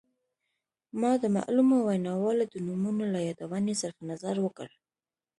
[1.01, 4.67] ما د معلومو ویناوالو د نومونو له یادونې صرف نظر وکړ.